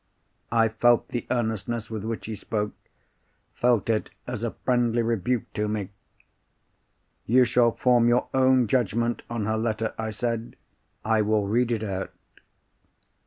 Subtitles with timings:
[0.51, 5.89] I felt the earnestness with which he spoke—felt it as a friendly rebuke to me.
[7.27, 10.55] "You shall form your own judgment on her letter," I said.
[11.05, 12.11] "I will read it out."